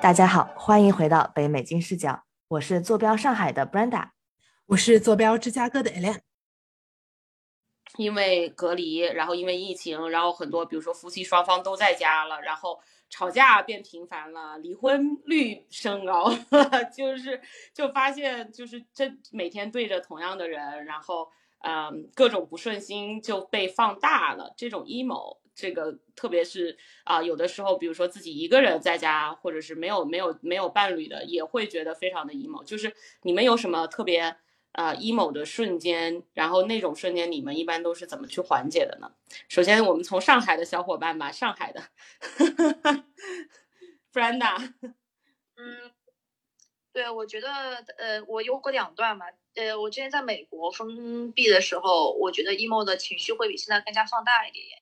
[0.00, 4.10] 大家好，欢迎回到北美金视角，我是坐标上海的 Brenda，
[4.66, 6.20] 我是坐标芝加哥的 Ellen。
[7.96, 12.78] 因为隔离，然后因为疫情，然后很多比如说夫妻双方都在家了，然后
[13.10, 16.32] 吵架变频繁了，离婚率升高，
[16.96, 17.40] 就是
[17.74, 21.28] 就发现就是这每天对着同样的人，然后
[21.62, 25.38] 嗯各种不顺心就被放大了，这种 emo。
[25.58, 32.62] 这个特别是啊，有的时候，比如说自己一个人在家，或者是没有没有没有伴侣的，也会觉得非常的 emo。
[32.62, 34.36] 就是你们有什么特别
[34.70, 36.22] 呃 emo 的瞬间？
[36.32, 39.10] 然后那种瞬间，你们一般都是怎么去缓解的呢？
[39.48, 41.82] 首先，我们从上海的小伙伴吧，上海的
[44.12, 44.56] f r e n d a
[45.56, 45.90] 嗯，
[46.92, 47.48] 对，我觉得
[47.98, 49.26] 呃，我有过两段嘛。
[49.56, 54.78] 呃，我之前在美国封闭的时候，我觉得 emo 的情绪会比现在更加放大一点点。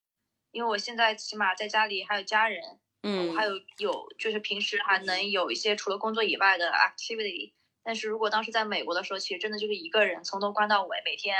[0.56, 7.52] 因为我现在起码在家里还有家人，嗯，还有有就是平时还能有一些除了工作以外的 activity。
[7.84, 11.36] 但是如果当时在美国的时候，其实真的就是一个人从头关到尾，每天，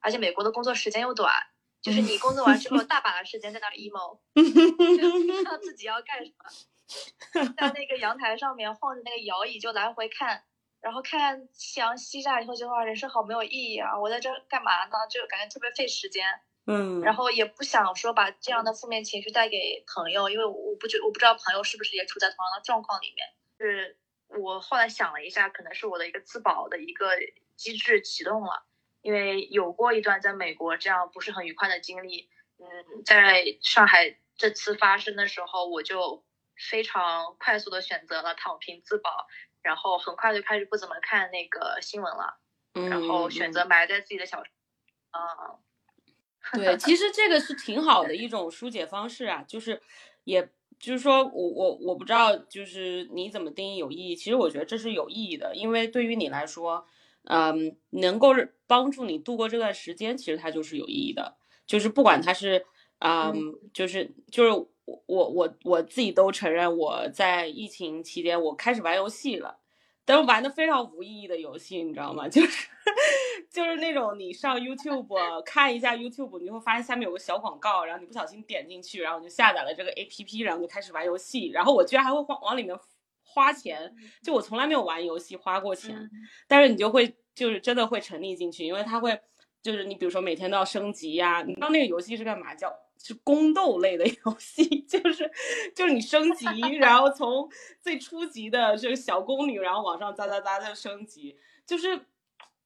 [0.00, 1.32] 而且美国的工作时间又短，
[1.80, 10.44] 就是你工作完之后大把的时间在那 emo， 不知道自己要干什么，在那个阳台上面晃着那个摇椅就来回看，
[10.82, 13.98] 然后看夕阳西下以后，就哇，人生好没有意义啊！
[13.98, 14.92] 我在这干嘛呢？
[15.10, 16.26] 就感觉特别费时间。
[16.64, 23.26] 嗯，然后也不想说把这样的负面情绪带给朋友，因为我不觉我不知道朋友是不是也处在同样的状况里面。
[23.58, 23.96] 是
[24.28, 27.10] 我后来想了一下，可能是我的一个自保的一个
[27.56, 28.62] 机制启动了，
[29.00, 32.30] 因为有过一段在美国这样不是很愉快的经历。
[32.58, 36.24] 嗯，在上海这次发生的时候，我就
[36.70, 39.26] 非常快速的选择了躺平自保，
[39.62, 42.38] 然后很快就开始不怎么看那个新闻了，
[42.88, 44.40] 然后选择埋在自己的小，
[45.10, 45.58] 嗯。
[46.54, 49.80] 对，其实这个是挺好的一种疏解方式啊，就是，
[50.24, 54.16] 也就是说，我我我不知道，就是你怎么定义有意义？
[54.16, 56.84] 其实我觉得这是有意义的，因为对于你来说，
[57.24, 58.34] 嗯，能够
[58.66, 61.36] 帮助你度过这段时间，其实它就是有意义的。
[61.66, 62.66] 就是不管它是，
[62.98, 64.68] 嗯，就是就是我
[65.06, 69.61] 我我我自己都承认，我在疫情期间我开始玩游戏了。
[70.04, 72.26] 但是玩的非常无意义的游戏，你知道吗？
[72.30, 72.68] 就是
[73.50, 81.48] 就是那种你上 YouTube 看一下 YouTube，你就会发现下面有个小广告，然后你不小心点进去，然后你就下载了这个 APP，然后就开始玩游戏。
[81.48, 82.76] 然后我居然还会花往里面
[83.22, 86.10] 花钱，就我从来没有玩游戏花过钱，
[86.48, 89.18] 但是你就会就是真的会沉溺进去，因为它会
[89.62, 92.72] 就是你比如说每天都要升级呀，你知道那个游戏是干嘛叫？
[93.04, 95.28] 是宫斗类的游戏， 就是
[95.74, 96.46] 就是你升级，
[96.76, 101.36] 然后从最初级的这个小宫女，然后往上哒哒哒的升级，
[101.66, 102.06] 就是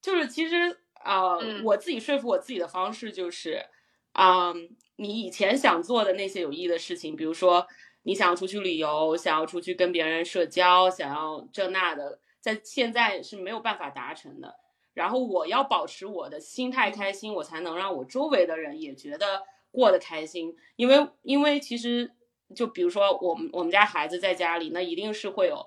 [0.03, 3.65] 就是其实啊，我自己说服我自己的方式就是，
[4.13, 4.53] 啊，
[4.97, 7.67] 你以前想做的那些有意义的事情，比如说
[8.03, 14.55] 你想要出去旅游，想要出去跟别人社交，想要这那的，在现在是没有办法达成的。
[14.93, 19.43] 然后我要保持我的心态开心，我才能让我周围的人也觉得。
[19.71, 22.11] 过得开心，因为因为其实
[22.55, 25.67] 就比如说我们我们家孩子在家里，那一定是会有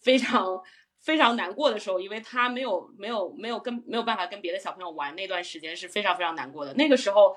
[0.00, 0.62] 非常
[1.00, 6.74] 非常难过的时候，因为他没有没有没有跟没有办法跟别的小朋友玩，那段时间是非常非常难过的。
[6.74, 7.36] 那个时候，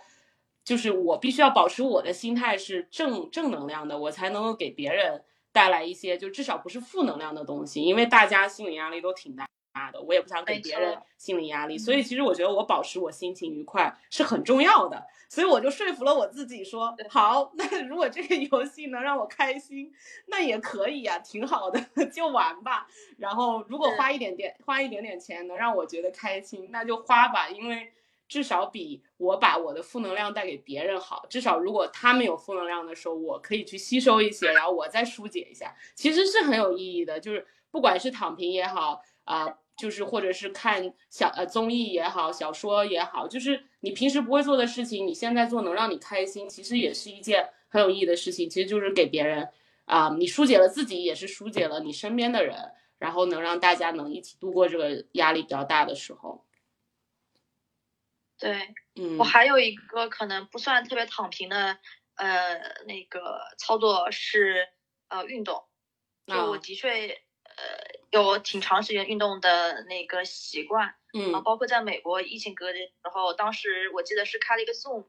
[0.64, 9.49] 就是我必须要保持我的心态是正正能量的，我才能够给别人带来一些就至少不是负能量的东西，因为大家心理压力都挺大。
[9.92, 19.94] 的，我也不想给别人心理压力，所以其实我觉得我保持我心情愉快是很重要的，所以我就说服了我自己说，好， 那如果这个游戏能让我开心，
[20.26, 21.80] 那也可以呀，挺好的，
[22.12, 22.88] 就玩吧。
[23.18, 27.94] 然后如果花一点点，花一点点钱能让我觉得开心，那就花吧，因为
[28.28, 31.26] 至少比我把我的负能量带给别人好。
[31.30, 37.20] 至少如果他们有负能量的时候，我可以去吸收一些，然后我再疏解一下，其实是很有意义的。
[37.20, 39.58] 就是不管是躺平也好啊。
[39.80, 48.50] 就是或者是看小呃综艺也好，小说也好，就是你平时不会做的事情，你现在做能让你开心，其实也是一件很有意义的事情。
[48.50, 49.48] 其实就是给别人
[49.86, 56.46] 啊，你疏解了自己，也是疏解了你身边的人，然后能让大家能一起度过这个压力比较大的时候。
[58.38, 61.78] 对，嗯，我还有一个可能不算特别躺平的
[62.16, 64.68] 呃那个操作是
[65.08, 65.64] 呃运动，
[66.28, 67.18] 就我的确。
[68.12, 75.08] 呃，有挺长时间运动的那个习惯，嗯，包括在美国疫情隔离的时候，当时我记得是开了一个 Zoom，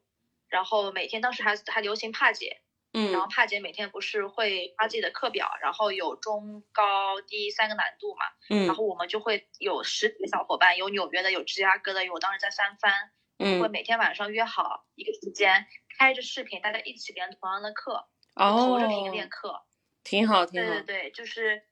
[0.48, 2.60] 然后每天当时还还流行帕姐，
[2.92, 15.66] 嗯，然后帕姐每天不是会发自己的课表，然后有中高低三个难度嘛，嗯，然后我们就会有十几个小伙伴，有纽约的，有芝加哥的，有当时在三藩，嗯，会每天晚上约好一个时间，
[15.98, 19.62] 开着视频，大家一起连同样的课，哦，投着屏练课。
[20.02, 20.68] 挺好，挺好。
[20.74, 21.62] 对对对，就是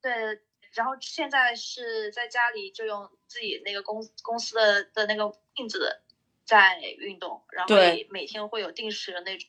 [0.00, 0.40] 对，
[0.74, 6.02] 然后现在是在家里就用自己那个公公司的的那个镜子
[6.44, 9.48] 在运动，然后每每天会有定时的那种，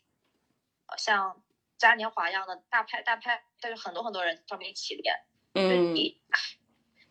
[0.88, 1.42] 呃像
[1.77, 5.16] 嘉年华一样的大派大派，但是很多很多人上面一起练。
[5.54, 6.22] 嗯，你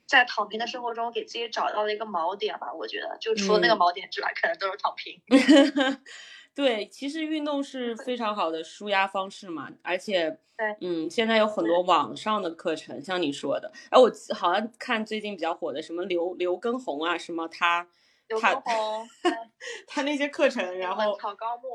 [0.06, 5.20] 在躺平的生活中给自己找到了一个锚点吧，我觉得就除了那个嗯锚点之外，可能都是躺平。
[6.56, 10.76] 对，其实运动是非常好的舒压方式嘛，而且，对。
[10.80, 17.88] 嗯，现在有很多网上的课程，像你说的，哎，我好像看最近比较火的什么刘刘畊宏啊，什么他
[18.28, 19.08] 刘他畊宏，
[19.88, 21.68] 他那些课程，然后草高木，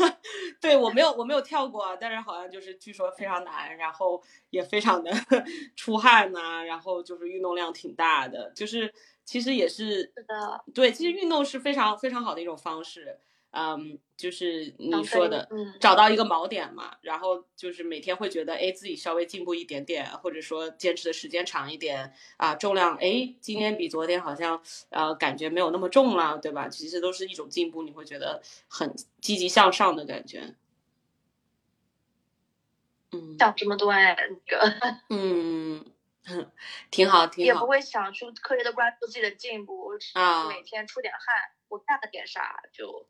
[0.62, 5.10] 对我没有我没有跳过，但是好像就是据说非常难，然后也非常的
[5.76, 8.92] 出汗呐、然后就是运动量挺大的，就是
[9.26, 13.18] 其实也是是的，对，其实运动是非常非常好的一种方式，
[13.58, 26.68] 嗯，就是你说的，嗯找到一个锚点嘛，然后就是每天会觉得，哎，自己稍微进步一点点，或者说坚持的时间长一点啊，重量，哎，今天比昨天好像呃感觉没有那么重了，对吧？
[26.68, 30.54] 其实都是一种进步，你会觉得很积极向上的感觉。
[33.12, 34.74] 嗯想这么多哎，那个
[35.08, 35.82] 嗯，
[36.90, 41.34] 挺好，挺好也不会想去刻意的关注自己的进步，啊每天出点汗，
[41.68, 43.06] 我干了点啥，就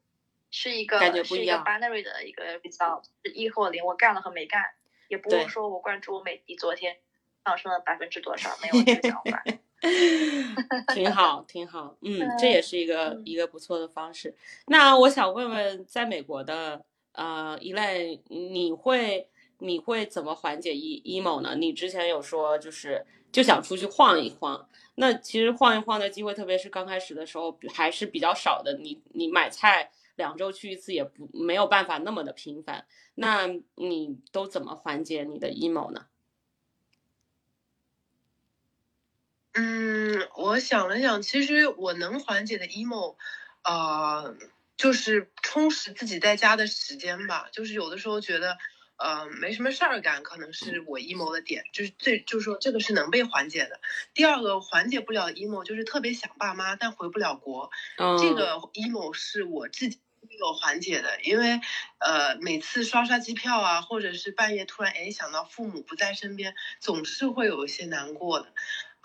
[0.51, 4.63] 是一个感觉不是一个一样 binary 的一个比较是一或零，我干了和没干，
[5.09, 6.97] 也不会说我关注我每你昨天
[7.45, 9.45] 上升了百分之多少，没有这个想法。
[10.95, 14.35] 挺好，挺好，嗯，这也是一个嗯一个不错的方式。
[14.67, 16.83] 那我想问问，在美国的
[17.13, 19.29] 呃一类，你会
[19.59, 21.55] 你会怎么缓解 e emo 呢？
[21.57, 28.79] 你之前有说就是就想出去晃一晃，那其实晃一晃的机会，特别是刚开始的时候还是比较少的。
[28.79, 33.47] 你你买菜两周去一次也不没有办法那么的频繁，那
[33.77, 36.07] 你都怎么缓解你的 emo 呢？
[39.59, 43.17] 嗯，我想了想，其实我能缓解的 emo，
[43.65, 44.37] 呃，
[44.77, 47.49] 就是充实自己在家的时间吧。
[47.53, 48.59] 就是有的时候觉得，
[48.99, 53.81] 呃，没什么事儿干，可能是我 emo 的点，就是最就是说这个是能被缓解的。
[54.13, 57.71] 第二个缓解不了的 emo 就是特别想爸妈，但回不了国。
[57.97, 60.06] 嗯，这个 emo 是我自己没
[60.39, 61.61] 有缓解的，因为
[61.99, 68.53] 呃每次刷刷机票啊，或者是半夜突然哎想到父母不在身边，总是会有一些难过的。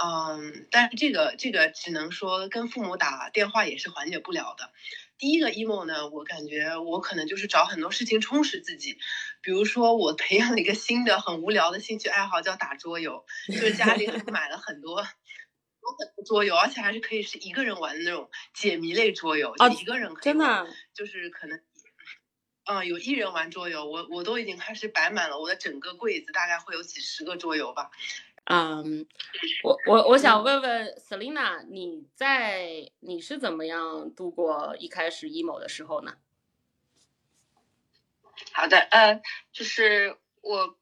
[0.03, 4.71] 嗯，但是这个这个只能说跟父母打电话也是缓解不了的。
[5.19, 8.97] 第一个 emo 呢，我感觉我可能就是找很多事情充实自己，
[9.41, 15.05] 比如说我培养了一个新的很无聊的兴趣爱好，叫打桌游，就是家里买了很多。
[15.91, 21.61] 有很多桌游，而且还是可以是一个人玩的那种解谜类桌游，哦就一个人可以真的啊就是可能，
[22.65, 27.91] 嗯，有一人玩桌游，我我都已经开始摆满了我的整个柜子，大概会有几十个桌游吧。
[28.45, 29.05] 嗯，
[29.63, 36.17] 我我我想问问 Selina，你在你是怎么样度过一开始 emo 的时候呢？
[38.53, 39.21] 好的，呃，
[39.53, 40.75] 就是我，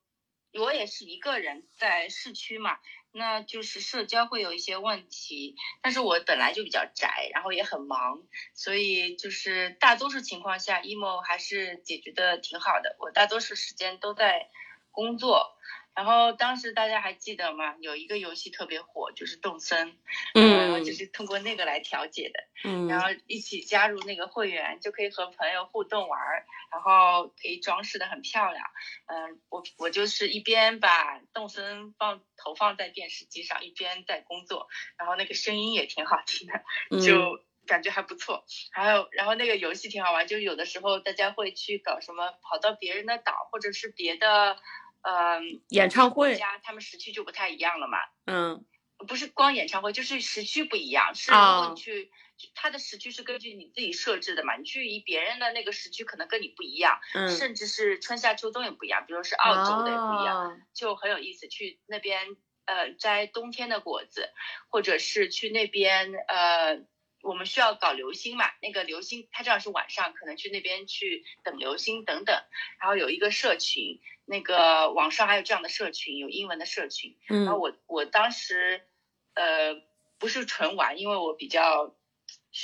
[0.54, 2.80] 我也是一个人在市区嘛，
[3.12, 8.22] 那就是社交会有一些问题，但是我本来就比较宅，然后也很忙，
[8.54, 12.96] 所以就是大多数情况下，emo 还是解决的挺好的。
[13.00, 14.50] 我大多数时间都在
[14.92, 15.56] 工作，
[15.96, 17.76] 然后当时大家还记得吗？
[17.80, 19.98] 有一个游戏特别火，就是动森，
[20.34, 22.40] 然后嗯就是通过那个来调解的。
[22.64, 28.66] 嗯然后一起加入那个会员，就可以和朋友互动玩儿，然后可以装饰的很漂亮。
[29.08, 36.54] 嗯，我我就是一边把动森放投放在电视机上，一边在工作，然后那个声音也挺好听的，
[36.92, 38.46] 嗯就感觉还不错。
[38.72, 44.58] 还有，然后那个游戏挺好玩，就有的时候大家会去搞什么，跑到别人的岛或者是别的，
[45.02, 47.98] 嗯、演唱会家，他们时区就不太一样了嘛。
[48.26, 48.66] 嗯
[49.08, 51.16] 不是光演唱会，就是时区不一样。
[51.16, 52.12] 是啊如果你去，
[52.54, 61.48] 它的时区是根据你自己设置的嘛，你去别人的那个时区可能跟你不一样，嗯，甚至是春夏秋冬也不一样，比如是澳洲的也不一样，哦就很有意思。
[61.48, 64.30] 去那边呃摘冬天的果子，
[64.70, 66.86] 或者是去那边呃。
[67.22, 68.50] 我们需要搞流星嘛？
[68.62, 72.42] 那个流星，它正好是晚上，可能去那边去等流星等等。
[72.80, 77.18] 然后有一个社群，那个网上还有这样的社群，有英文的社群。
[77.26, 78.88] 然后嗯我我当时，
[79.34, 79.76] 呃，
[80.18, 81.96] 不是纯玩，因为我比较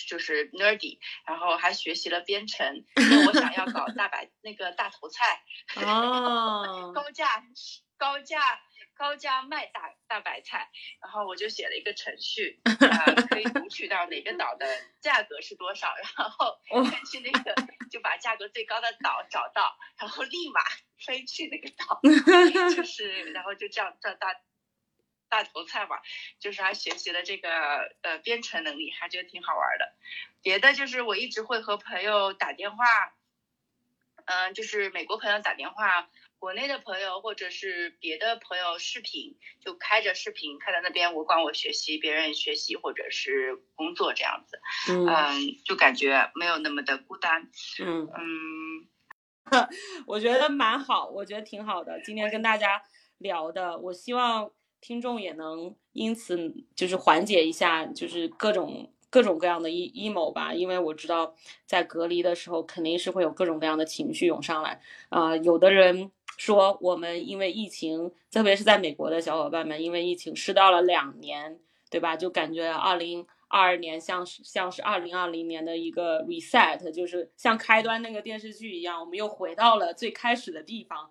[0.07, 5.43] 就是 nerdy，然后还学习了编程，因为我想要搞大白那个大头菜，
[5.75, 7.43] 哦，高价
[7.98, 8.41] 高价
[8.95, 10.69] 高价卖大大白菜，
[11.01, 14.65] 然后我就写了一个程序，呃，可以读取到哪个岛的
[15.01, 17.55] 价格是多少，然后哦根据那个
[17.89, 20.62] 就把价格最高的岛找到，然后立马
[21.05, 22.00] 飞去那个岛。
[22.75, 24.34] 就是然后就这样赚大
[25.35, 26.01] 大头菜吧，
[26.39, 27.49] 就是还学习了这个
[28.03, 29.93] 呃编程能力，还觉得挺好玩的。
[30.41, 32.85] 别的就是我一直会和朋友打电话，
[34.23, 47.49] 嗯、就是美国朋友打电话，国内的朋友或者是别的朋友视频，就开着视频开在那边，我管我学习，别人学习或者是工作这样子，嗯嗯，就感觉没有那么的孤单，
[47.83, 48.87] 嗯，嗯。
[50.07, 52.01] 我觉得蛮好，我觉得挺好的。
[52.01, 52.81] 今天跟大家
[53.19, 54.51] 聊的，我希望
[54.85, 61.33] 听众也能因此就是缓解一下，就是各种各种各样的 emo 吧，因为我知道
[61.65, 64.79] 在隔离的时候肯定是会有各种各样的情绪涌上来。
[65.09, 72.15] 啊、有的人说我们因为疫情，特别是在美国的小伙伴们，因为疫情失掉了两年，对吧？
[72.15, 81.09] 就感觉二零二二年像是像是二零二零年的一个 reset，就是像开端那个电视剧一样，我们又回到了最开始的地方。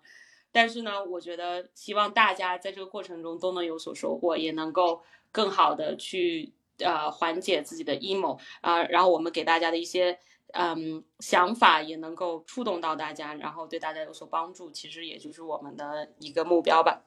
[0.55, 10.17] 但是呢，我觉得希望大家在这个过程中都能有所收获，也能够更好的去呃缓解自己的 emo 啊、然后我们给大家的一些
[10.53, 17.01] 嗯想法也能够触动到大家，然后对大家有所帮助，其实也就是我们的一个目标吧。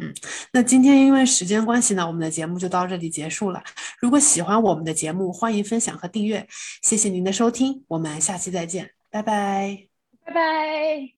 [0.00, 0.14] 嗯
[0.52, 3.64] 那今天因为时间关系呢，我们的节目就到这里结束了。
[3.98, 6.46] 如果喜欢我们的节目，欢迎分享和订阅。
[6.82, 9.88] 谢谢您的收听，我们下期再见，拜拜。
[10.24, 11.17] 拜拜。